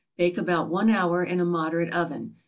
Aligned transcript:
Bake 0.17 0.35
about 0.35 0.67
one 0.67 0.89
hour 0.89 1.23
in 1.23 1.39
a 1.39 1.45
moderate 1.45 1.93
oven. 1.93 2.37